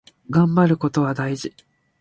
[0.31, 1.53] がんばることは大事。